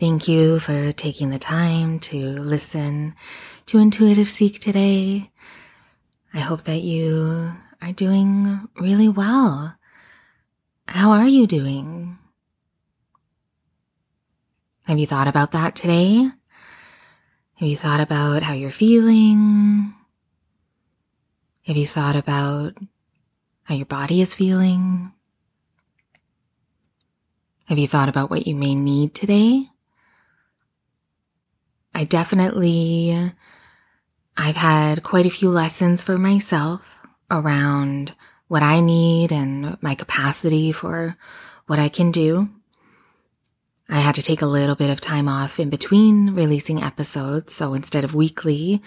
[0.00, 3.14] Thank you for taking the time to listen
[3.66, 5.30] to Intuitive Seek today.
[6.32, 7.52] I hope that you
[7.82, 9.76] are doing really well.
[10.88, 12.16] How are you doing?
[14.86, 16.30] Have you thought about that today?
[17.56, 19.92] Have you thought about how you're feeling?
[21.66, 22.72] Have you thought about
[23.64, 25.12] how your body is feeling?
[27.66, 29.69] Have you thought about what you may need today?
[32.00, 33.30] I definitely,
[34.34, 38.16] I've had quite a few lessons for myself around
[38.48, 41.18] what I need and my capacity for
[41.66, 42.48] what I can do.
[43.90, 47.54] I had to take a little bit of time off in between releasing episodes.
[47.54, 48.80] So instead of weekly,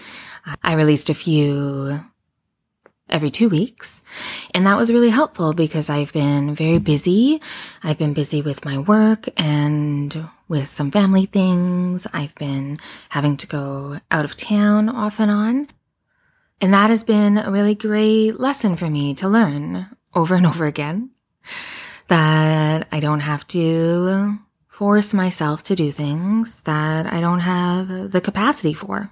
[0.63, 2.03] I released a few
[3.09, 4.01] every two weeks.
[4.55, 7.43] And that was really helpful because I've been very busy.
[7.83, 12.07] I've been busy with my work and with some family things.
[12.13, 12.77] I've been
[13.09, 15.67] having to go out of town off and on.
[16.61, 20.65] And that has been a really great lesson for me to learn over and over
[20.65, 21.09] again
[22.07, 28.21] that I don't have to force myself to do things that I don't have the
[28.21, 29.09] capacity for.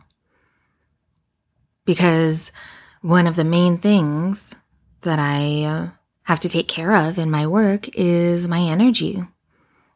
[1.85, 2.51] Because
[3.01, 4.55] one of the main things
[5.01, 5.91] that I
[6.23, 9.23] have to take care of in my work is my energy,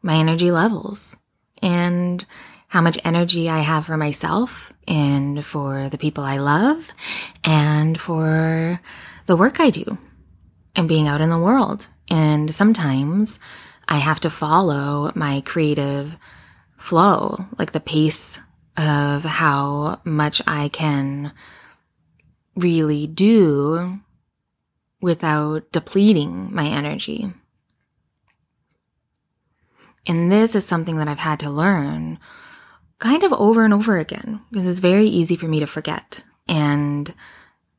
[0.02, 1.16] my energy levels,
[1.62, 2.24] and
[2.68, 6.92] how much energy I have for myself and for the people I love
[7.44, 8.80] and for
[9.26, 9.98] the work I do
[10.74, 11.86] and being out in the world.
[12.08, 13.38] And sometimes
[13.88, 16.16] I have to follow my creative
[16.76, 18.40] flow, like the pace
[18.76, 21.32] of how much I can
[22.54, 24.00] really do
[25.00, 27.32] without depleting my energy.
[30.06, 32.18] And this is something that I've had to learn
[32.98, 36.24] kind of over and over again because it's very easy for me to forget.
[36.48, 37.12] And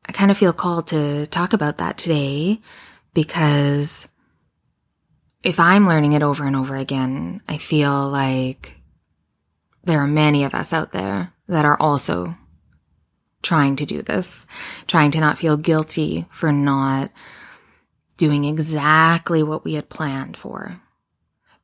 [0.06, 2.62] I kind of feel called to talk about that today
[3.14, 4.08] because
[5.44, 8.78] if I'm learning it over and over again, I feel like
[9.84, 12.36] there are many of us out there that are also
[13.42, 14.46] trying to do this,
[14.88, 17.12] trying to not feel guilty for not
[18.18, 20.82] doing exactly what we had planned for.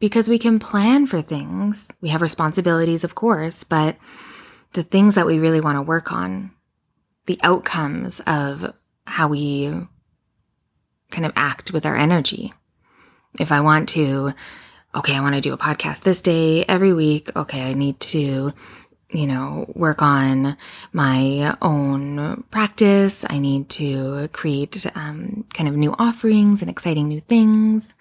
[0.03, 1.87] Because we can plan for things.
[2.01, 3.95] We have responsibilities, of course, but
[4.73, 6.51] the things that we really want to work on,
[7.25, 8.73] the outcomes of
[9.07, 9.71] how we
[11.09, 12.53] kind of act with our energy.
[13.39, 14.33] If I want to,
[14.93, 17.33] okay, I want to do a podcast this day every week.
[17.33, 18.51] Okay, I need to
[19.09, 20.57] you know, work on
[20.91, 23.23] my own practice.
[23.29, 27.93] I need to create um, kind of new offerings and exciting new things.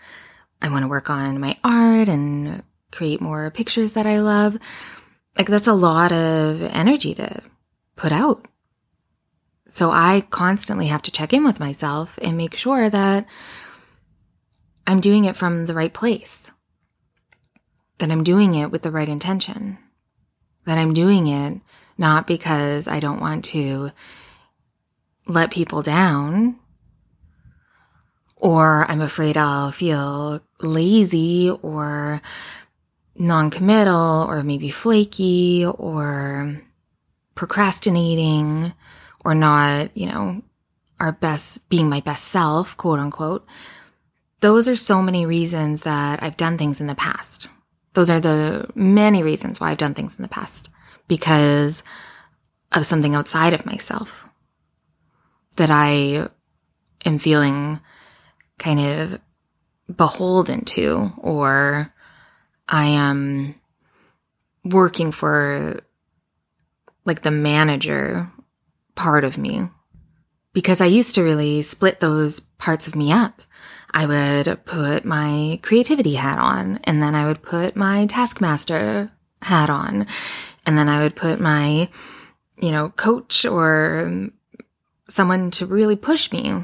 [0.63, 4.57] I want to work on my art and create more pictures that I love.
[5.37, 7.43] Like that's a lot of energy to
[7.97, 8.47] put out.
[9.69, 13.27] So I constantly have to check in with myself and make sure that
[14.87, 16.51] I'm doing it from the right place,
[17.99, 19.79] that I'm doing it with the right intention
[20.65, 21.61] that I'm doing it
[21.99, 23.91] not because I don't want to
[25.27, 26.57] let people down
[28.37, 32.21] or I'm afraid I'll feel lazy or
[33.17, 36.61] non-committal or maybe flaky or
[37.35, 38.73] procrastinating
[39.25, 40.43] or not, you know,
[40.99, 43.47] our best, being my best self, quote unquote.
[44.41, 47.49] Those are so many reasons that I've done things in the past
[47.95, 50.71] those are the many reasons why I've done things in the past
[51.09, 51.83] because
[52.73, 54.27] of something outside of myself
[55.57, 56.29] that I
[57.05, 57.81] am feeling
[58.59, 59.21] kind of
[59.97, 61.93] beholden to, or
[62.69, 63.55] I am
[64.65, 65.81] working for
[67.05, 68.31] like the manager
[68.95, 69.69] part of me
[70.53, 73.43] because I used to really split those parts of me up.
[73.91, 79.11] I would put my creativity hat on and then I would put my taskmaster
[79.43, 80.07] hat on
[80.65, 81.89] and then I would put my,
[82.59, 84.31] you know, coach or
[85.09, 86.55] someone to really push me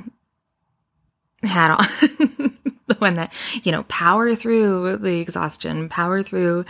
[1.43, 2.55] hat on.
[3.01, 6.65] one that, you know, power through the exhaustion, power through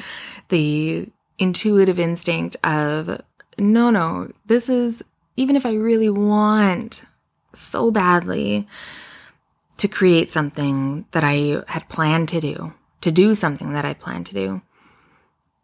[0.49, 1.09] the
[1.39, 3.21] intuitive instinct of
[3.59, 5.03] no, no, this is,
[5.37, 7.05] even if I really want
[7.53, 8.69] so badly
[9.79, 14.27] to create something that I had planned to do, to do something that I'd planned
[14.27, 14.63] to do,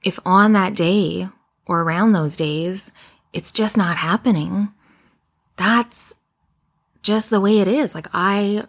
[0.03, 1.29] if on that day
[1.67, 2.91] or around those days,
[3.33, 4.73] it's just not happening,
[5.57, 6.15] that's
[7.03, 7.95] just the way it is.
[7.95, 8.65] Like I,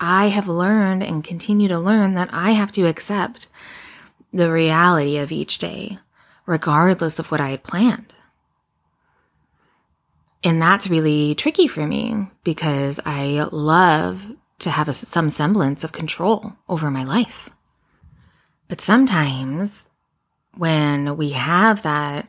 [0.00, 3.48] I have learned and continue to learn that I have to accept
[4.32, 5.98] the reality of each day,
[6.46, 8.14] regardless of what I had planned.
[10.42, 15.92] And that's really tricky for me because I love to have a, some semblance of
[15.92, 17.50] control over my life.
[18.68, 19.86] But sometimes
[20.56, 22.28] when we have that,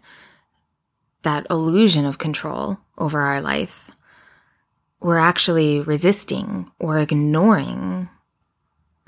[1.21, 3.90] that illusion of control over our life,
[5.01, 8.07] we're actually resisting or ignoring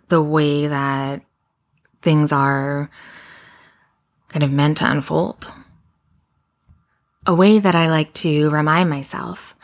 [0.09, 1.21] the way that
[2.01, 2.89] things are
[4.27, 5.47] kind of meant to unfold.
[7.25, 9.55] A way that I like to remind myself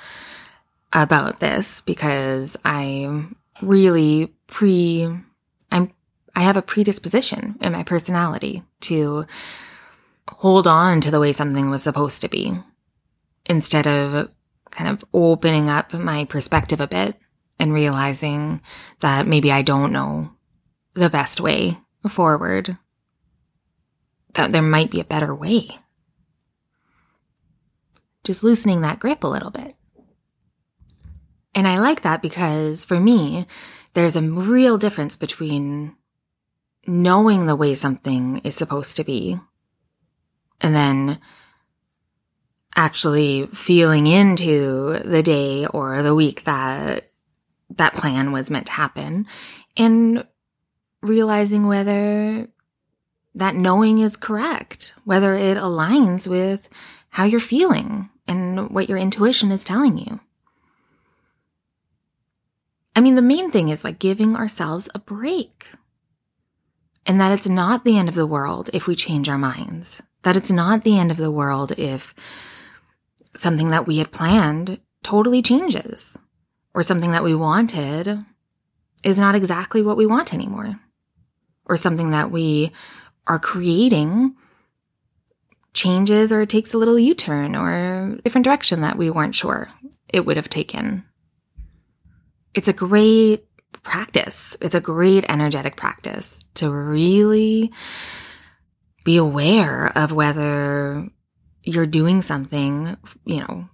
[0.93, 5.09] about this because I'm really pre,
[5.71, 5.91] I'm,
[6.35, 9.25] I have a predisposition in my personality to
[10.29, 12.57] hold on to the way something was supposed to be
[13.45, 14.29] instead of
[14.71, 17.15] kind of opening up my perspective a bit
[17.59, 18.61] and realizing
[19.01, 20.31] that maybe I don't know
[20.93, 21.77] the best way
[22.07, 22.77] forward,
[24.33, 25.79] that there might be a better way
[28.23, 29.75] just loosening that grip a little bit.
[31.55, 33.47] And I like that because for me,
[33.93, 35.95] there's a real difference between
[36.85, 39.39] knowing the way something is supposed to be
[40.61, 41.19] and then
[42.79, 47.11] actually feeling into the day or the week that
[47.71, 49.27] that plan was meant to happen
[49.75, 50.25] and
[51.01, 52.47] realizing whether
[53.35, 56.69] that knowing is correct, whether it aligns with
[57.09, 60.21] how you're feeling and what your intuition is telling you.
[62.95, 65.67] I mean, the main thing is like giving ourselves a break.
[67.05, 70.01] And that it's not the end of the world if we change our minds.
[70.23, 72.13] That it's not the end of the world if
[73.35, 76.17] something that we had planned totally changes.
[76.73, 78.23] Or something that we wanted
[79.03, 80.79] is not exactly what we want anymore.
[81.65, 82.71] Or something that we
[83.27, 84.35] are creating
[85.73, 89.69] changes or takes a little U turn or different direction that we weren't sure
[90.07, 91.05] it would have taken.
[92.53, 93.45] It's a great
[93.83, 94.57] practice.
[94.61, 97.71] It's a great energetic practice to really
[99.03, 101.07] be aware of whether
[101.63, 103.67] you're doing something, you know,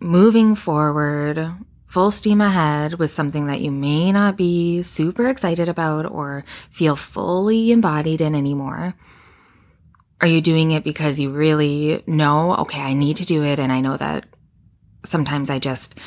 [0.00, 1.52] moving forward
[1.86, 6.94] full steam ahead with something that you may not be super excited about or feel
[6.94, 8.94] fully embodied in anymore.
[10.20, 13.58] Are you doing it because you really know, okay, I need to do it.
[13.58, 14.24] And I know that
[15.04, 15.98] sometimes I just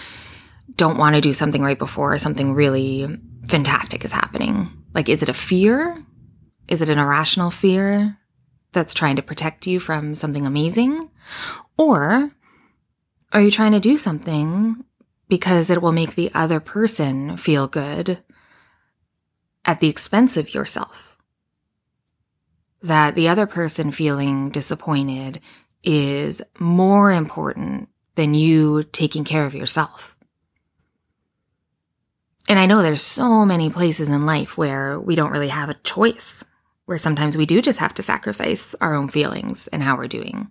[0.78, 4.70] don't want to do something right before something really fantastic is happening.
[4.94, 6.02] Like, is it a fear?
[6.70, 8.18] Is it an irrational fear
[8.74, 11.10] that's trying to protect you from something amazing?
[11.78, 12.32] Or
[13.32, 14.84] are you trying to do something
[15.30, 18.20] because it will make the other person feel good
[19.66, 21.14] at the expense of yourself?
[22.84, 25.40] that the other person feeling disappointed
[25.84, 30.16] is more important than you taking care of yourself.
[32.48, 35.76] And I know there's so many places in life where we don't really have a
[35.76, 36.44] choice,
[36.86, 40.50] where sometimes we do just have to sacrifice our own feelings and how we're doing.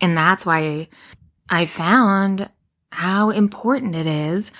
[0.00, 0.88] And that's why
[1.48, 2.48] I found
[2.90, 4.50] how important it is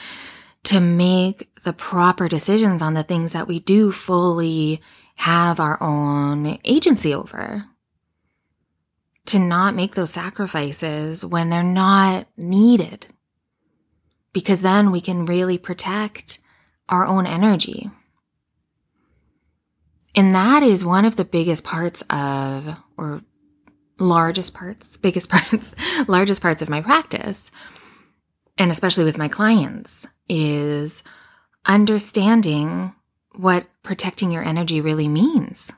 [0.65, 4.81] to make the proper decisions on the things that we do fully
[5.17, 7.67] have our own agency over.
[9.27, 13.07] To not make those sacrifices when they're not needed.
[14.33, 16.39] Because then we can really protect
[16.89, 17.91] our own energy.
[20.14, 23.23] And that is one of the biggest parts of, or
[23.99, 25.75] largest parts, biggest parts,
[26.07, 27.50] largest parts of my practice,
[28.59, 31.02] and especially with my clients, is
[31.64, 32.95] understanding
[33.35, 35.73] what protecting your energy really means.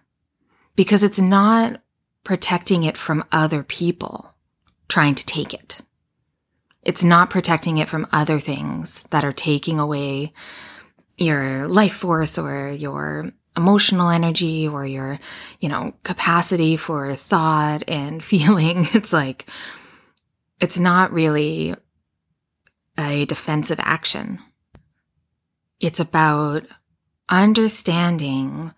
[0.77, 1.81] Because it's not
[2.25, 4.35] protecting it from other people
[4.89, 5.83] trying to take it.
[6.83, 10.33] It's not protecting it from other things that are taking away
[11.17, 15.19] your life force or your emotional energy or your,
[15.61, 18.89] you know, capacity for thought and feeling.
[18.93, 19.47] It's like,
[20.61, 21.75] it's not really
[22.99, 24.39] a defensive action.
[25.81, 26.67] It's about
[27.29, 28.73] understanding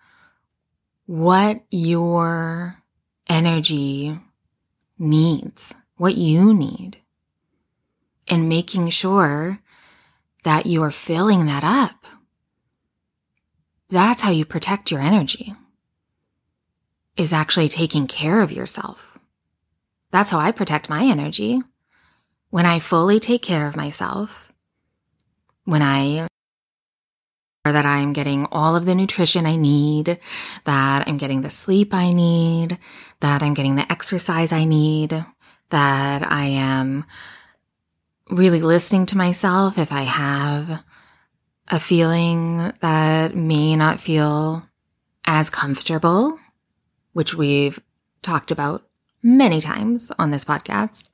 [1.05, 2.83] what your
[3.29, 4.19] energy
[4.97, 6.97] needs, what you need,
[8.27, 9.59] and making sure
[10.43, 12.05] that you are filling that up.
[13.89, 15.53] That's how you protect your energy,
[17.15, 19.17] is actually taking care of yourself.
[20.11, 21.61] That's how I protect my energy.
[22.49, 24.51] When I fully take care of myself,
[25.63, 26.27] when I
[27.65, 30.19] that I'm getting all of the nutrition I need,
[30.63, 32.77] that I'm getting the sleep I need,
[33.19, 35.11] that I'm getting the exercise I need,
[35.69, 37.05] that I am
[38.29, 40.83] really listening to myself if I have
[41.69, 44.63] a feeling that may not feel
[45.25, 46.39] as comfortable,
[47.13, 47.79] which we've
[48.21, 48.87] talked about
[49.21, 51.09] many times on this podcast.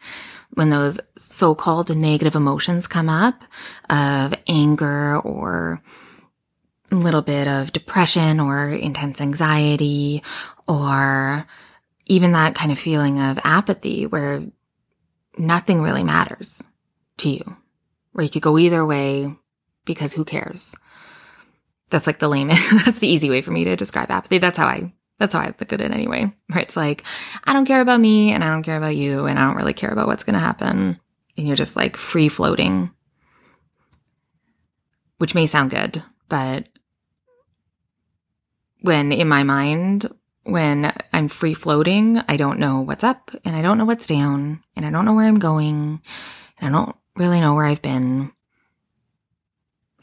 [0.51, 3.43] When those so-called negative emotions come up
[3.89, 5.81] of anger or
[6.91, 10.21] a little bit of depression or intense anxiety
[10.67, 11.47] or
[12.05, 14.43] even that kind of feeling of apathy where
[15.39, 16.61] nothing really matters
[17.17, 17.57] to you,
[18.11, 19.35] where you could go either way
[19.85, 20.75] because who cares?
[21.89, 22.57] That's like the layman.
[22.85, 24.37] that's the easy way for me to describe apathy.
[24.37, 26.33] That's how I, that's how I look at it anyway.
[26.49, 26.63] Right?
[26.63, 27.03] It's like,
[27.43, 29.73] I don't care about me and I don't care about you and I don't really
[29.73, 30.99] care about what's going to happen.
[31.37, 32.91] And you're just like free floating,
[35.17, 36.67] which may sound good, but
[38.81, 40.07] when in my mind,
[40.43, 44.61] when I'm free floating, I don't know what's up and I don't know what's down
[44.75, 46.01] and I don't know where I'm going
[46.59, 48.31] and I don't really know where I've been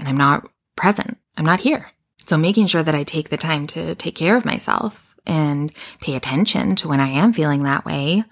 [0.01, 1.19] and I'm not present.
[1.37, 1.87] I'm not here.
[2.27, 6.17] So making sure that I take the time to take care of myself and pay
[6.17, 8.25] attention to when I am feeling that way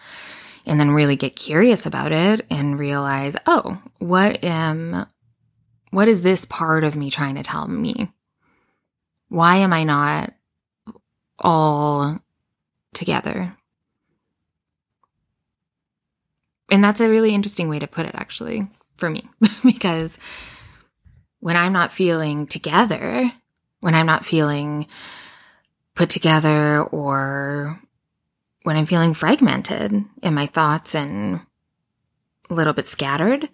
[0.67, 5.07] and then really get curious about it and realize, oh, what am,
[5.91, 8.11] what is this part of me trying to tell me?
[9.29, 10.33] Why am I not
[11.39, 12.19] all
[12.95, 13.55] together?
[16.71, 19.27] And that's a really interesting way to put it, actually, for me,
[19.65, 20.19] because
[21.41, 23.31] when I'm not feeling together,
[23.81, 24.87] when I'm not feeling
[25.95, 27.81] put together, or
[28.63, 31.41] when I'm feeling fragmented in my thoughts and
[32.51, 33.49] a little bit scattered,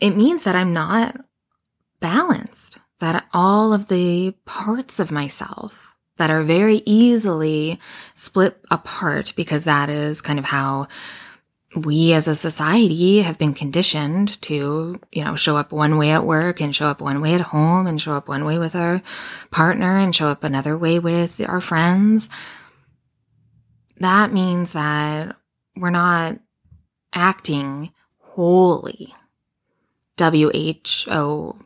[0.00, 1.16] it means that I'm not
[2.00, 7.78] balanced, that all of the parts of myself that are very easily
[8.14, 10.88] split apart because that is kind of how
[11.74, 16.24] we as a society have been conditioned to, you know, show up one way at
[16.24, 19.02] work and show up one way at home and show up one way with our
[19.50, 22.28] partner and show up another way with our friends.
[23.98, 25.36] That means that
[25.76, 26.38] we're not
[27.12, 29.14] acting wholly.
[30.16, 31.58] W H O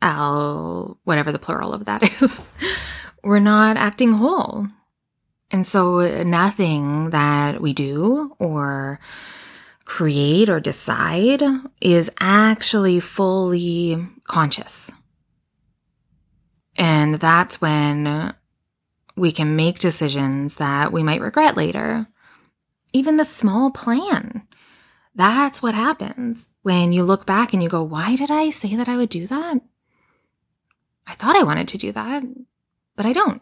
[0.00, 2.52] L, whatever the plural of that is.
[3.24, 4.68] we're not acting whole.
[5.54, 8.98] And so uh, nothing that we do or
[9.84, 11.44] create or decide
[11.80, 14.90] is actually fully conscious.
[16.76, 18.34] And that's when
[19.14, 22.08] we can make decisions that we might regret later.
[22.92, 24.48] Even the small plan.
[25.14, 28.88] That's what happens when you look back and you go, why did I say that
[28.88, 29.60] I would do that?
[31.06, 32.24] I thought I wanted to do that,
[32.96, 33.40] but I don't.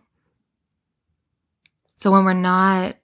[2.03, 2.97] So when we're not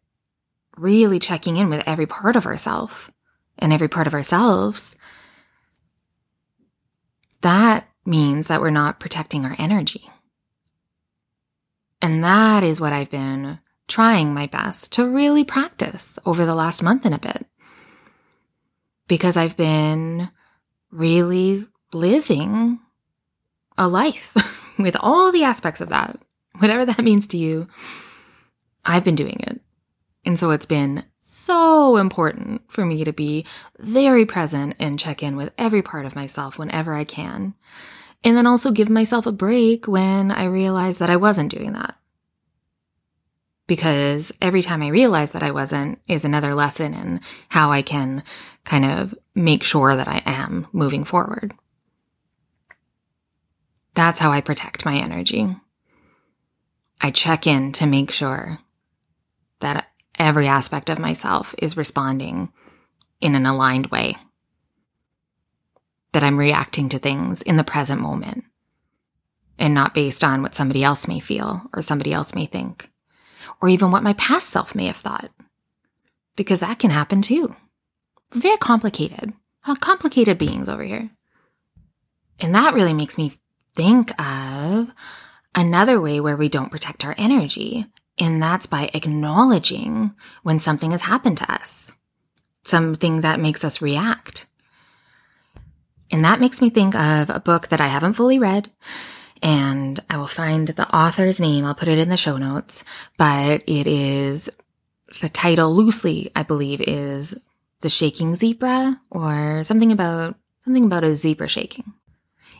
[0.76, 3.08] really checking in with every part of ourselves
[3.56, 4.96] and every part of ourselves,
[7.42, 10.10] that means that we're not protecting our energy.
[12.02, 16.82] And that is what I've been trying my best to really practice over the last
[16.82, 17.46] month and a bit.
[19.06, 20.28] Because I've been
[20.90, 22.80] really living
[23.76, 24.34] a life
[24.76, 26.20] with all the aspects of that,
[26.58, 27.68] whatever that means to you.
[28.88, 29.60] I've been doing it.
[30.24, 33.44] And so it's been so important for me to be
[33.78, 37.54] very present and check in with every part of myself whenever I can.
[38.24, 41.96] And then also give myself a break when I realize that I wasn't doing that.
[43.66, 48.24] Because every time I realize that I wasn't is another lesson in how I can
[48.64, 51.52] kind of make sure that I am moving forward.
[53.92, 55.54] That's how I protect my energy.
[57.02, 58.58] I check in to make sure
[59.60, 59.88] that
[60.18, 62.52] every aspect of myself is responding
[63.20, 64.16] in an aligned way.
[66.12, 68.44] That I'm reacting to things in the present moment
[69.58, 72.90] and not based on what somebody else may feel or somebody else may think,
[73.60, 75.30] or even what my past self may have thought.
[76.36, 77.54] Because that can happen too.
[78.32, 79.32] We're very complicated.
[79.80, 81.10] Complicated beings over here.
[82.40, 83.32] And that really makes me
[83.74, 84.90] think of
[85.54, 87.86] another way where we don't protect our energy
[88.18, 91.92] And that's by acknowledging when something has happened to us,
[92.64, 94.46] something that makes us react.
[96.10, 98.70] And that makes me think of a book that I haven't fully read.
[99.40, 101.64] And I will find the author's name.
[101.64, 102.82] I'll put it in the show notes,
[103.16, 104.50] but it is
[105.20, 107.38] the title loosely, I believe, is
[107.80, 110.34] The Shaking Zebra or something about,
[110.64, 111.92] something about a zebra shaking.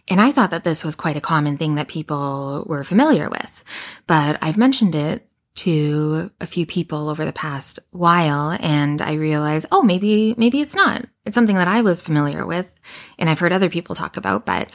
[0.07, 3.65] And I thought that this was quite a common thing that people were familiar with,
[4.07, 5.28] but I've mentioned it
[5.59, 10.75] to a few people over the past while and I realized, oh, maybe, maybe it's
[10.75, 11.05] not.
[11.25, 12.73] It's something that I was familiar with
[13.19, 14.69] and I've heard other people talk about, but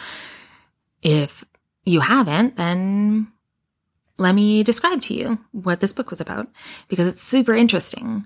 [1.01, 1.45] if
[1.85, 3.31] you haven't, then
[4.17, 6.47] let me describe to you what this book was about
[6.87, 8.25] because it's super interesting.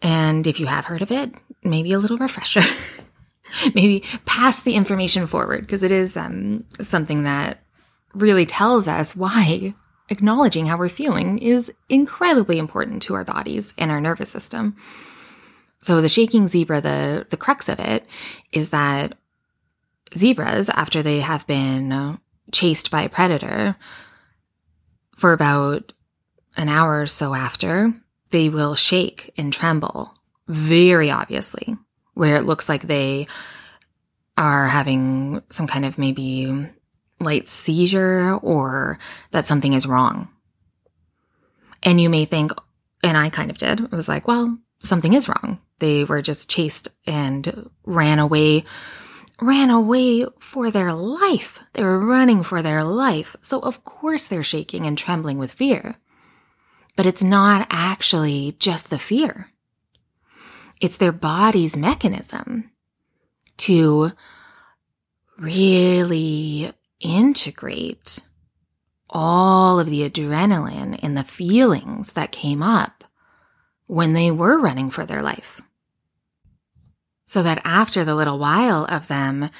[0.00, 1.32] And if you have heard of it,
[1.64, 2.62] maybe a little refresher.
[3.74, 7.62] maybe pass the information forward because it is um, something that
[8.14, 9.74] really tells us why
[10.08, 14.76] acknowledging how we're feeling is incredibly important to our bodies and our nervous system.
[15.80, 18.06] So the shaking zebra, the, the crux of it
[18.52, 19.16] is that
[20.16, 22.18] zebras, after they have been
[22.52, 23.76] chased by a predator
[25.16, 25.92] for about
[26.56, 27.92] an hour or so after,
[28.30, 30.14] they will shake and tremble
[30.48, 31.76] very obviously,
[32.14, 33.26] where it looks like they
[34.36, 36.68] are having some kind of maybe
[37.22, 38.98] light seizure or
[39.30, 40.28] that something is wrong.
[41.82, 42.52] And you may think,
[43.02, 45.60] and I kind of did, it was like, well, something is wrong.
[45.78, 48.64] They were just chased and ran away,
[49.40, 51.60] ran away for their life.
[51.72, 53.34] They were running for their life.
[53.42, 55.96] So of course they're shaking and trembling with fear.
[56.94, 59.48] But it's not actually just the fear.
[60.80, 62.70] It's their body's mechanism
[63.58, 64.12] to
[65.38, 66.72] really
[67.02, 68.20] integrate
[69.10, 73.04] all of the adrenaline and the feelings that came up
[73.86, 75.60] when they were running for their life.
[77.26, 79.50] So that after the little while of them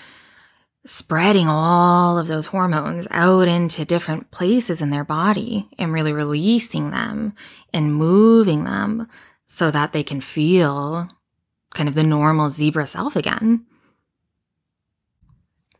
[0.85, 6.91] spreading all of those hormones out into different places in their body and really releasing
[6.91, 7.35] them
[7.73, 9.07] and moving them
[9.47, 11.09] so that they can feel
[11.75, 13.65] kind of the normal zebra self again.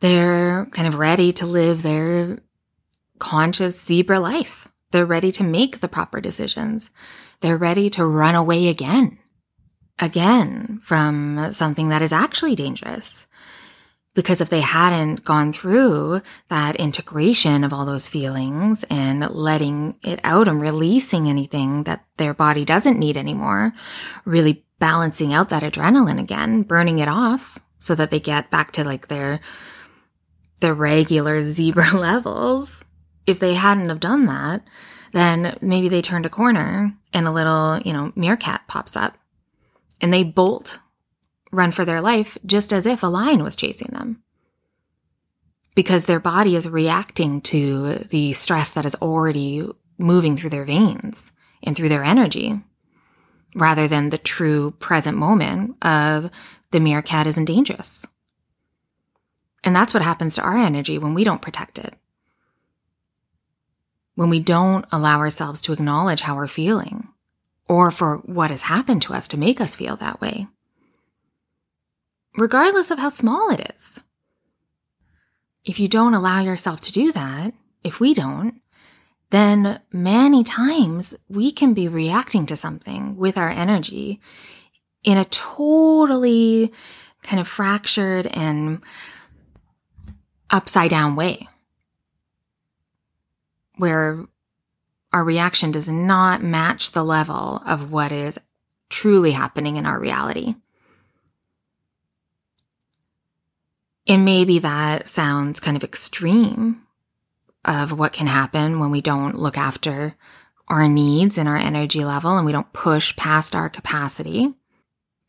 [0.03, 2.41] They're kind of ready to live their
[3.21, 4.67] conscious zebra life.
[4.91, 6.91] They're ready to make the proper decisions.
[7.41, 9.21] They're ready to run away again,
[10.01, 13.29] again from something that is actually dangerous.
[14.15, 20.19] Because if they hadn't gone through that integration of all those feelings and letting it
[20.25, 23.73] out and releasing anything that their body doesn't need anymore,
[24.25, 28.83] really balancing out that adrenaline again, burning it off so that they get back to
[28.83, 29.39] like their
[30.63, 32.83] the regular zebra levels.
[33.27, 34.65] If they hadn't have done that,
[35.13, 39.19] then maybe they turned a corner and a little, you know, meerkat pops up
[40.01, 40.79] and they bolt,
[41.53, 44.23] run for their life just as if a lion was chasing them.
[45.75, 49.67] Because their body is reacting to the stress that is already
[49.99, 52.61] moving through their veins and through their energy
[53.55, 56.31] rather than the true present moment of
[56.71, 58.07] the meerkat isn't dangerous.
[59.65, 61.95] And that's what happens to our energy when we don't protect it.
[64.15, 67.09] When we don't allow ourselves to acknowledge how we're feeling
[67.69, 70.49] or for what has happened to us to make us feel that way.
[72.37, 74.01] Regardless of how small it is.
[75.65, 78.61] If you don't allow yourself to do that, if we don't,
[79.31, 84.21] then many times we can be reacting to something with our energy
[85.05, 86.73] in a totally
[87.23, 88.83] kind of fractured and
[90.53, 91.49] upside down way
[93.77, 94.25] where
[95.13, 98.39] our reaction does not match the level of what is
[98.89, 100.55] truly happening in our reality.
[104.07, 106.83] And maybe that sounds kind of extreme
[107.65, 110.15] of what can happen when we don't look after
[110.69, 114.55] our needs and our energy level and we don't push past our capacity.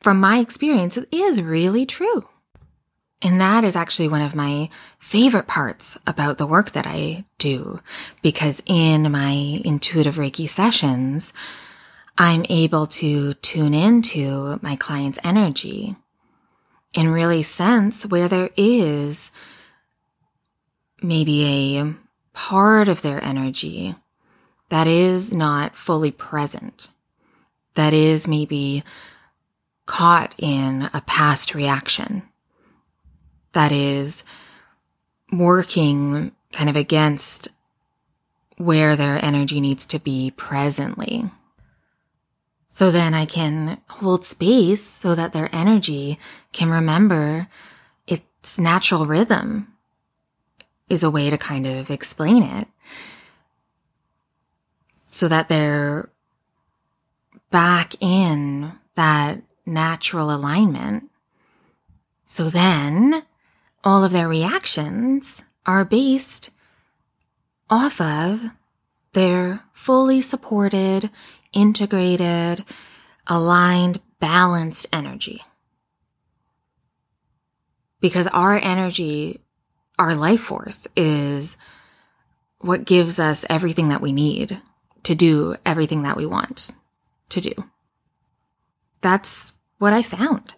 [0.01, 2.27] From my experience, it is really true.
[3.23, 7.79] And that is actually one of my favorite parts about the work that I do
[8.21, 11.31] because in my intuitive Reiki sessions,
[12.17, 15.95] I'm able to tune into my client's energy
[16.93, 19.31] and really sense where there is
[21.01, 21.95] maybe a
[22.33, 23.95] part of their energy
[24.67, 26.89] that is not fully present,
[27.75, 28.83] that is maybe
[29.85, 32.23] caught in a past reaction
[33.53, 34.23] that is
[35.31, 37.47] working kind of against
[38.57, 41.29] where their energy needs to be presently.
[42.67, 46.19] So then I can hold space so that their energy
[46.51, 47.47] can remember
[48.07, 49.67] its natural rhythm
[50.89, 52.67] is a way to kind of explain it
[55.07, 56.09] so that they're
[57.51, 61.09] back in that natural alignment.
[62.25, 63.23] So then
[63.83, 66.49] all of their reactions are based
[67.69, 68.43] off of
[69.13, 71.09] their fully supported,
[71.51, 72.63] integrated,
[73.27, 75.41] aligned, balanced energy.
[77.99, 79.39] Because our energy,
[79.97, 81.57] our life force is
[82.59, 84.61] what gives us everything that we need
[85.03, 86.71] to do everything that we want
[87.29, 87.51] to do.
[89.01, 90.53] That's what I found.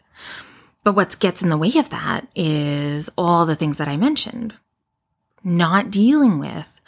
[0.85, 4.53] But what gets in the way of that is all the things that I mentioned.
[5.43, 6.79] Not dealing with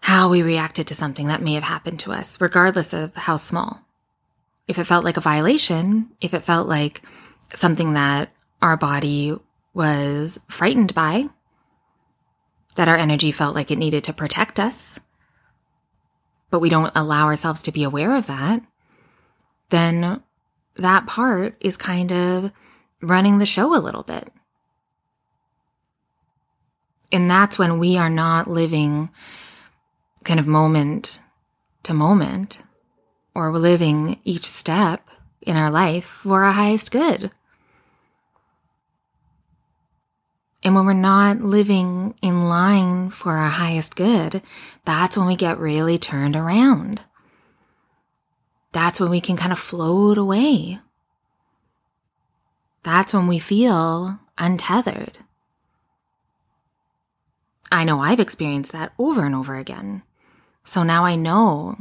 [0.00, 3.80] how we reacted to something that may have happened to us, regardless of how small.
[4.68, 7.02] If it felt like a violation, if it felt like
[7.52, 8.30] something that
[8.62, 9.36] our body
[9.74, 11.28] was frightened by,
[12.76, 15.00] that our energy felt like it needed to protect us,
[16.50, 18.62] but we don't allow ourselves to be aware of that,
[19.70, 20.22] then
[20.76, 22.52] that part is kind of
[23.00, 24.32] running the show a little bit.
[27.12, 29.10] And that's when we are not living
[30.24, 31.20] kind of moment
[31.84, 32.62] to moment,
[33.34, 35.08] or we're living each step
[35.40, 37.30] in our life for our highest good.
[40.64, 44.42] And when we're not living in line for our highest good,
[44.84, 47.02] that's when we get really turned around
[48.76, 50.78] that's when we can kind of float away.
[52.86, 55.18] That's when we feel untethered.
[57.72, 60.04] I know I've experienced that over and over again.
[60.62, 61.76] So now I know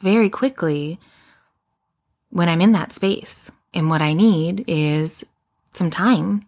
[0.00, 1.00] very quickly
[2.28, 3.50] when I'm in that space.
[3.72, 5.24] And what I need is
[5.72, 6.44] some time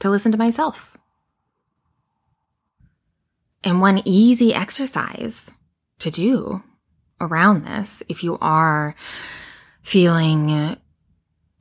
[0.00, 0.98] to listen to myself.
[3.64, 5.50] And one easy exercise
[6.00, 6.62] to do
[7.22, 8.94] around this, if you are
[9.80, 10.76] feeling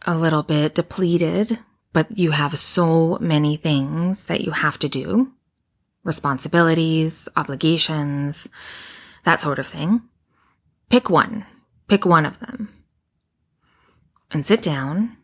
[0.01, 1.57] a little bit depleted,
[1.93, 5.31] but you have so many things that you have to do,
[6.03, 8.47] responsibilities, obligations,
[9.23, 10.01] that sort of thing,
[10.89, 11.45] pick one.
[11.87, 12.69] Pick one of them.
[14.31, 15.17] And sit down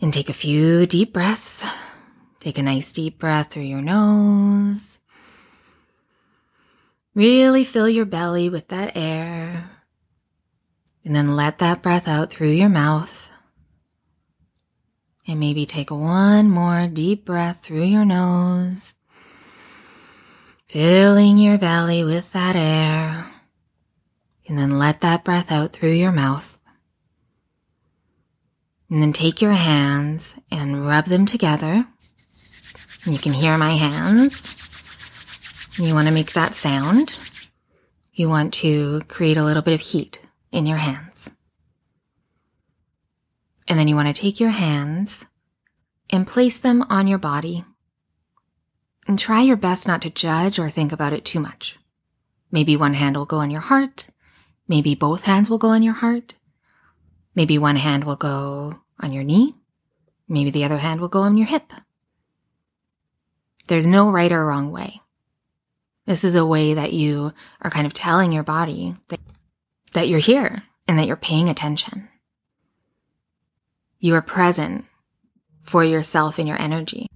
[0.00, 1.64] and take a few deep breaths.
[2.38, 4.98] Take a nice deep breath through your nose
[7.18, 9.68] Really fill your belly with that air.
[11.04, 13.27] And then let that breath out through your mouth.
[15.28, 18.94] And maybe take one more deep breath through your nose.
[20.68, 23.26] Filling your belly with that air.
[24.48, 26.58] And then let that breath out through your mouth.
[28.90, 31.86] And then take your hands and rub them together.
[33.04, 34.56] And you can hear my hands.
[35.78, 37.20] You want to make that sound.
[38.14, 41.07] You want to create a little bit of heat in your hands.
[43.68, 45.26] And then you want to take your hands
[46.10, 47.64] and place them on your body.
[49.06, 51.78] And try your best not to judge or think about it too much.
[52.50, 54.08] Maybe one hand will go on your heart.
[54.66, 56.34] Maybe both hands will go on your heart.
[57.34, 59.54] Maybe one hand will go on your knee.
[60.28, 61.72] Maybe the other hand will go on your hip.
[63.68, 65.00] There's no right or wrong way.
[66.06, 69.20] This is a way that you are kind of telling your body that,
[69.92, 72.08] that you're here and that you're paying attention.
[73.98, 74.84] You are present
[75.62, 77.08] for yourself and your energy.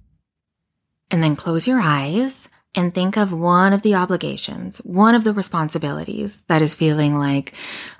[1.09, 5.33] And then close your eyes and think of one of the obligations, one of the
[5.33, 7.53] responsibilities that is feeling like,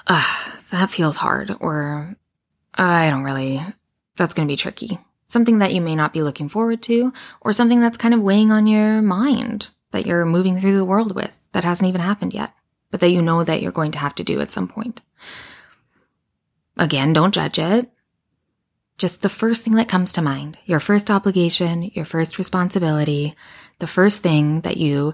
[0.07, 2.15] ugh, that feels hard, or
[2.73, 3.61] I don't really,
[4.15, 4.99] that's going to be tricky.
[5.27, 8.51] Something that you may not be looking forward to, or something that's kind of weighing
[8.51, 12.53] on your mind that you're moving through the world with that hasn't even happened yet,
[12.89, 15.01] but that you know that you're going to have to do at some point.
[16.77, 17.91] Again, don't judge it.
[18.97, 23.33] Just the first thing that comes to mind, your first obligation, your first responsibility,
[23.79, 25.13] the first thing that you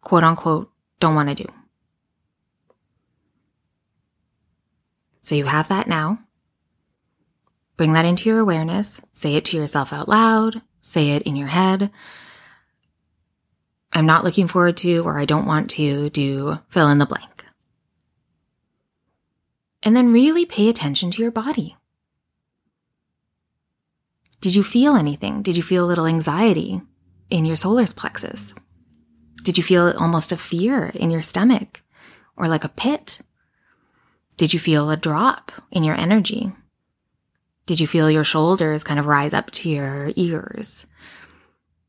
[0.00, 1.46] quote unquote don't want to do.
[5.22, 6.20] So you have that now.
[7.76, 9.00] Bring that into your awareness.
[9.14, 10.60] Say it to yourself out loud.
[10.82, 11.90] Say it in your head.
[13.92, 17.44] I'm not looking forward to or I don't want to do fill in the blank.
[19.82, 21.76] And then really pay attention to your body.
[24.40, 25.42] Did you feel anything?
[25.42, 26.80] Did you feel a little anxiety
[27.28, 28.54] in your solar plexus?
[29.42, 31.82] Did you feel almost a fear in your stomach
[32.36, 33.18] or like a pit?
[34.36, 36.52] Did you feel a drop in your energy?
[37.66, 40.86] Did you feel your shoulders kind of rise up to your ears?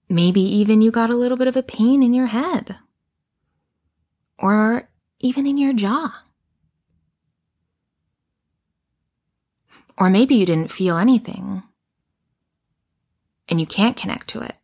[0.09, 2.77] Maybe even you got a little bit of a pain in your head
[4.39, 6.23] or even in your jaw.
[9.97, 11.62] Or maybe you didn't feel anything
[13.49, 14.55] and you can't connect to it.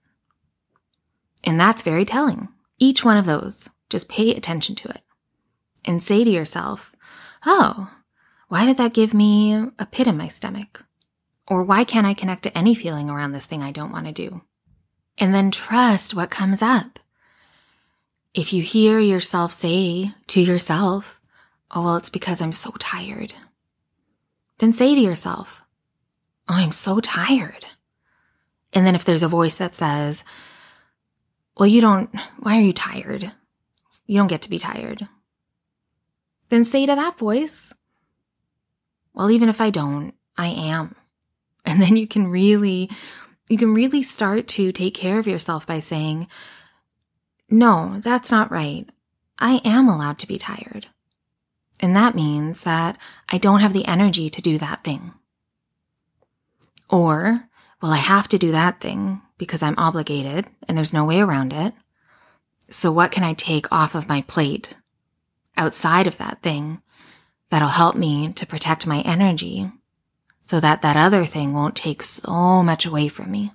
[1.44, 2.48] And that's very telling.
[2.80, 5.02] Each one of those, just pay attention to it
[5.84, 6.96] and say to yourself,
[7.46, 7.90] Oh,
[8.48, 10.86] why did that give me a pit in my stomach?
[11.48, 14.12] Or why can't I connect to any feeling around this thing I don't want to
[14.12, 14.42] do?
[15.18, 17.00] And then trust what comes up.
[18.34, 21.22] If you hear yourself say to yourself,
[21.72, 23.34] Oh, well, it's because I'm so tired.
[24.58, 25.64] Then say to yourself,
[26.50, 27.66] Oh, I'm so tired.
[28.76, 30.24] And then if there's a voice that says,
[31.58, 33.32] Well, you don't, why are you tired?
[34.06, 35.08] You don't get to be tired.
[36.50, 37.74] Then say to that voice,
[39.14, 40.96] Well, even if I don't, I am.
[41.68, 42.92] And then you can really,
[43.50, 46.28] you can really start to take care of yourself by saying,
[47.50, 48.88] No, that's not right.
[49.40, 50.86] I am allowed to be tired.
[51.80, 55.14] And that means that I don't have the energy to do that thing.
[56.88, 57.50] Or,
[57.82, 61.54] well, I have to do that thing because I'm obligated and there's no way around
[61.54, 61.74] it.
[62.70, 64.78] So what can I take off of my plate
[65.58, 66.82] outside of that thing
[67.50, 69.72] that'll help me to protect my energy
[70.42, 73.52] so that that other thing won't take so much away from me?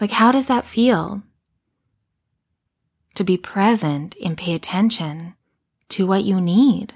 [0.00, 1.22] Like, how does that feel
[3.14, 5.34] to be present and pay attention
[5.88, 6.94] to what you need.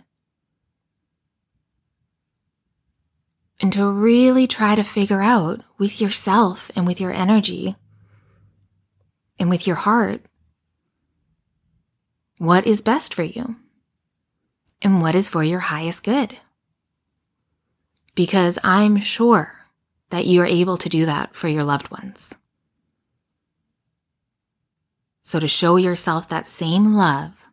[3.60, 7.74] And to really try to figure out with yourself and with your energy
[9.38, 10.24] and with your heart
[12.38, 13.56] what is best for you
[14.80, 16.38] and what is for your highest good.
[18.14, 19.54] Because I'm sure
[20.10, 22.32] that you are able to do that for your loved ones.
[25.22, 27.46] So to show yourself that same love,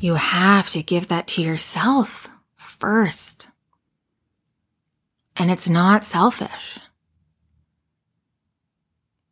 [0.00, 3.47] you have to give that to yourself first.
[5.38, 6.78] And it's not selfish.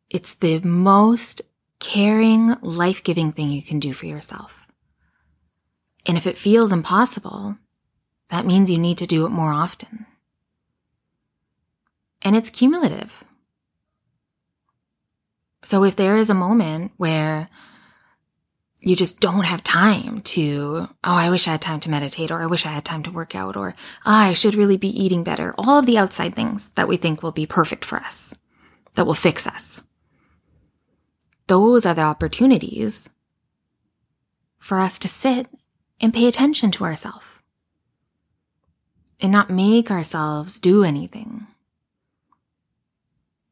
[0.09, 1.41] It's the most
[1.79, 4.67] caring, life giving thing you can do for yourself.
[6.05, 7.57] And if it feels impossible,
[8.29, 10.05] that means you need to do it more often.
[12.21, 13.25] And it's cumulative.
[15.63, 17.49] So if there is a moment where
[18.79, 22.41] you just don't have time to, oh, I wish I had time to meditate, or
[22.41, 25.23] I wish I had time to work out, or oh, I should really be eating
[25.23, 25.55] better.
[25.57, 28.35] All of the outside things that we think will be perfect for us,
[28.95, 29.81] that will fix us.
[31.47, 33.09] Those are the opportunities
[34.59, 35.47] for us to sit
[35.99, 37.25] and pay attention to ourselves
[39.19, 41.47] and not make ourselves do anything.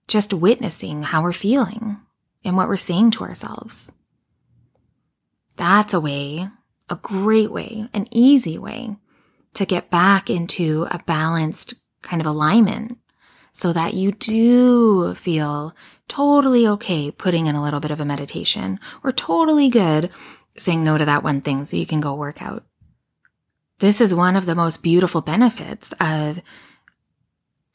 [0.07, 1.97] Just witnessing how we're feeling
[2.43, 3.91] and what we're saying to ourselves.
[5.55, 6.49] That's a way,
[6.89, 8.97] a great way, an easy way
[9.53, 12.97] to get back into a balanced kind of alignment
[13.51, 15.73] so that you do feel
[16.07, 20.09] totally okay putting in a little bit of a meditation or totally good
[20.57, 22.63] saying no to that one thing so you can go work out.
[23.79, 26.41] This is one of the most beautiful benefits of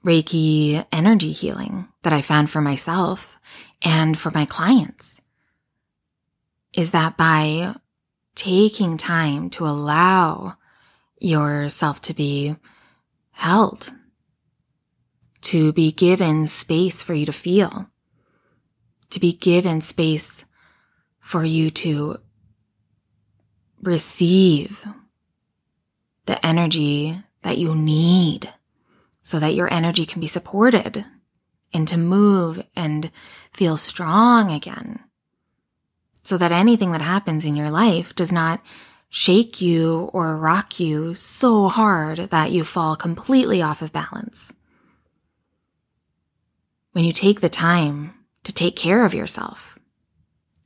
[0.04, 3.38] Reiki energy healing that I found for myself
[3.82, 5.20] and for my clients
[6.72, 7.74] is that by
[8.34, 10.54] taking time to allow
[11.18, 12.56] yourself to be
[13.32, 13.92] held,
[15.42, 17.90] to be given space for you to feel,
[19.10, 20.44] to be given space
[21.18, 22.18] for you to
[23.82, 24.84] receive
[26.26, 28.52] the energy that you need
[29.22, 31.04] so that your energy can be supported
[31.72, 33.10] and to move and
[33.52, 35.00] feel strong again.
[36.22, 38.60] So that anything that happens in your life does not
[39.08, 44.52] shake you or rock you so hard that you fall completely off of balance.
[46.92, 49.78] When you take the time to take care of yourself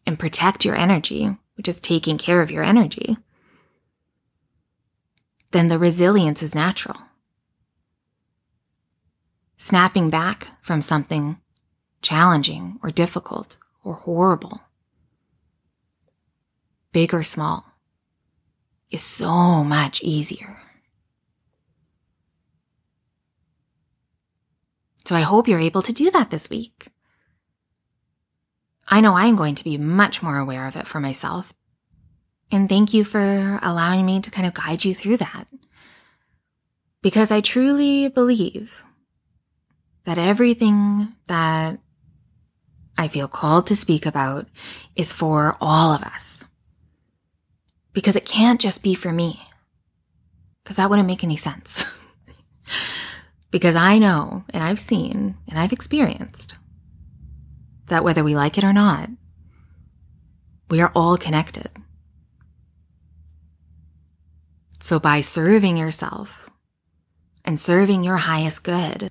[0.06, 3.16] and protect your energy, which is taking care of your energy,
[5.52, 6.98] then the resilience is natural
[9.64, 11.38] snapping back from something
[12.02, 14.60] challenging or difficult or horrible,
[16.94, 17.66] big or small,
[18.90, 20.57] is so much easier.
[25.04, 26.87] So I hope you're able to do that this week.
[28.88, 31.52] I know I'm going to be much more aware of it for myself.
[32.50, 35.48] And thank you for allowing me to kind of guide you through that.
[37.02, 38.85] Because I truly believe
[40.04, 41.80] that everything that
[42.96, 44.46] I feel called to speak about
[44.94, 46.43] is for all of us.
[47.94, 49.40] Because it can't just be for me.
[50.62, 51.87] Because that wouldn't make any sense.
[53.50, 56.57] because I know and I've seen and I've experienced
[57.87, 59.09] that whether we like it or not,
[60.68, 61.68] we are all connected.
[64.80, 66.50] So by serving yourself
[67.44, 69.11] and serving your highest good,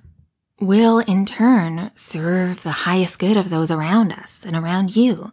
[0.60, 5.32] will in turn serve the highest good of those around us and around you.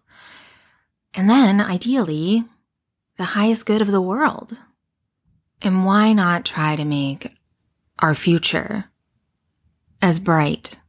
[1.13, 2.45] And then, ideally,
[3.17, 4.59] the highest good of the world.
[5.61, 7.35] And why not try to make
[7.99, 8.85] our future
[10.01, 10.79] as bright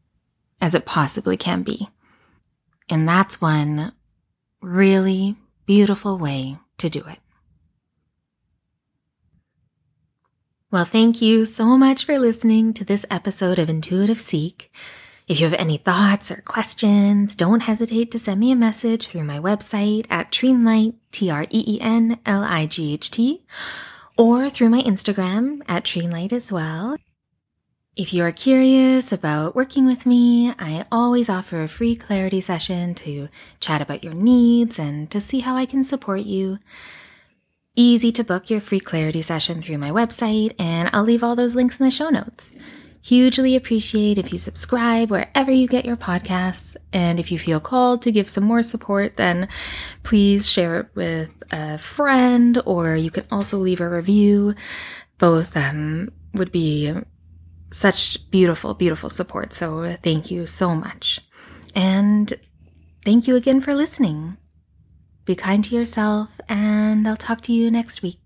[0.61, 1.89] as it possibly can be?
[2.89, 3.93] And that's one
[4.61, 7.19] really beautiful way to do it.
[10.71, 14.73] Well, thank you so much for listening to this episode of Intuitive Seek.
[15.33, 19.25] If you have any thoughts or questions, don't hesitate to send me a message through
[19.25, 23.43] my website at Treenlight, T-R-E-E-N-L-I-G-H-T,
[24.19, 26.99] or through my Instagram at Treenlight as well.
[27.97, 32.95] If you are curious about working with me, I always offer a free clarity session
[32.97, 36.59] to chat about your needs and to see how I can support you.
[37.75, 41.55] Easy to book your free clarity session through my website, and I'll leave all those
[41.55, 42.53] links in the show notes.
[43.05, 46.77] Hugely appreciate if you subscribe wherever you get your podcasts.
[46.93, 49.49] And if you feel called to give some more support, then
[50.05, 54.55] please share it with a friend, or you can also leave a review.
[55.19, 56.95] Both um, would be
[57.73, 59.53] such beautiful, beautiful support.
[59.53, 61.21] So thank you so much.
[61.75, 62.33] And
[63.05, 64.37] thank you again for listening.
[65.25, 68.22] Be kind to yourself, and I'll talk to you next week.